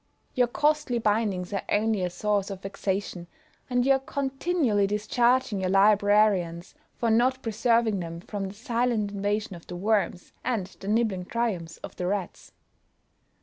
[0.33, 3.27] Your costly bindings are only a source of vexation,
[3.69, 9.55] and you are continually discharging your librarians for not preserving them from the silent invasion
[9.55, 12.51] of the worms, and the nibbling triumphs of the rats!